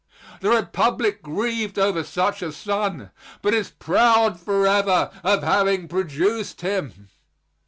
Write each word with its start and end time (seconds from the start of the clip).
The 0.39 0.49
Republic 0.49 1.21
grieved 1.21 1.77
over 1.77 2.03
such 2.03 2.41
a 2.41 2.51
son, 2.51 3.11
but 3.43 3.53
is 3.53 3.69
proud 3.69 4.39
forever 4.39 5.11
of 5.23 5.43
having 5.43 5.87
produced 5.87 6.61
him. 6.61 7.07